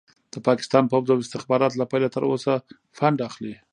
د 0.33 0.35
پاکستان 0.47 0.83
پوځ 0.91 1.07
او 1.13 1.21
استخبارات 1.23 1.73
له 1.77 1.85
پيله 1.91 2.09
تر 2.15 2.23
اوسه 2.31 2.53
فنډ 2.97 3.17
اخلي. 3.29 3.55